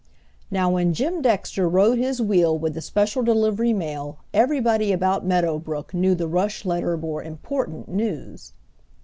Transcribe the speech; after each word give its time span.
Now 0.49 0.71
when 0.71 0.95
Jim 0.95 1.21
Dexter 1.21 1.69
rode 1.69 1.99
his 1.99 2.19
wheel 2.19 2.57
with 2.57 2.73
the 2.73 2.81
special 2.81 3.21
delivery 3.21 3.71
mail 3.71 4.17
everybody 4.33 4.91
about 4.91 5.27
Meadow 5.27 5.59
Brook 5.59 5.93
knew 5.93 6.15
the 6.15 6.27
rush 6.27 6.65
letter 6.65 6.97
bore 6.97 7.21
important 7.21 7.87
news. 7.87 8.53